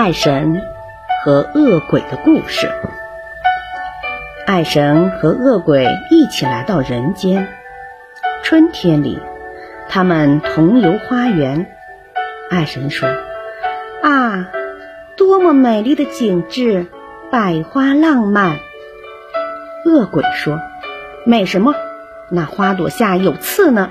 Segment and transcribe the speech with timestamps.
[0.00, 0.62] 爱神
[1.24, 2.70] 和恶鬼的故事。
[4.46, 7.48] 爱神和恶鬼一起来到人间。
[8.44, 9.18] 春天里，
[9.88, 11.66] 他们同游花园。
[12.48, 13.08] 爱神说
[14.00, 14.48] ：“啊，
[15.16, 16.86] 多么美丽的景致，
[17.32, 18.56] 百花浪漫。”
[19.84, 20.60] 恶鬼说
[21.26, 21.74] ：“美什么？
[22.30, 23.90] 那花朵下有刺呢。”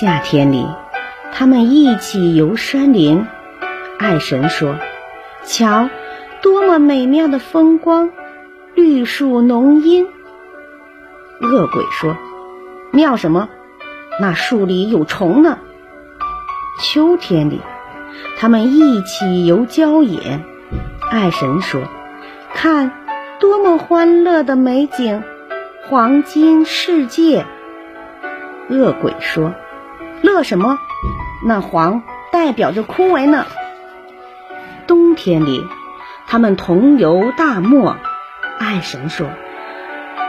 [0.00, 0.66] 夏天里，
[1.30, 3.26] 他们一起游山林。
[4.00, 4.76] 爱神说
[5.44, 5.90] ：“瞧，
[6.40, 8.08] 多么美妙的风光，
[8.74, 10.08] 绿树浓荫。”
[11.42, 12.16] 恶鬼说
[12.92, 13.50] ：“妙什么？
[14.18, 15.58] 那树里有虫呢。”
[16.80, 17.60] 秋天里，
[18.38, 20.40] 他们一起游郊野。
[21.10, 21.82] 爱神说
[22.54, 22.92] ：“看，
[23.38, 25.22] 多么欢乐的美景，
[25.90, 27.44] 黄金世界。”
[28.70, 29.52] 恶鬼说
[30.24, 30.78] ：“乐什么？
[31.46, 33.44] 那黄代表着枯萎呢。”
[34.90, 35.64] 冬天里，
[36.26, 37.96] 他们同游大漠。
[38.58, 39.28] 爱神说：“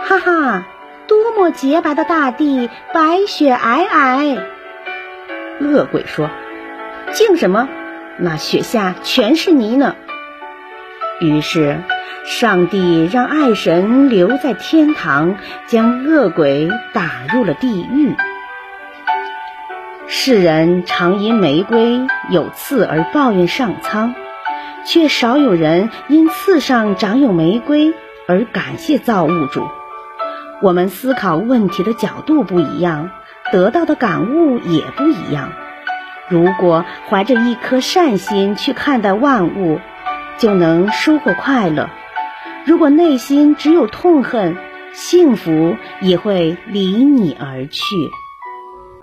[0.05, 0.65] 哈哈，
[1.07, 4.39] 多么洁白的大地，白雪皑皑。”
[5.59, 6.29] 恶鬼说
[7.11, 7.67] ：“净什么？
[8.19, 9.95] 那雪下全是泥呢。”
[11.19, 11.79] 于是，
[12.25, 18.15] 上帝让爱神留在天堂，将恶鬼打入了地狱。
[20.05, 24.13] 世人常因玫瑰有刺而抱怨上苍。
[24.85, 27.93] 却少有人因刺上长有玫瑰
[28.27, 29.67] 而感谢造物主。
[30.61, 33.09] 我们思考问题的角度不一样，
[33.51, 35.49] 得到的感悟也不一样。
[36.29, 39.79] 如果怀着一颗善心去看待万物，
[40.37, 41.89] 就能收获快乐；
[42.65, 44.55] 如果内心只有痛恨，
[44.93, 47.95] 幸福也会离你而去。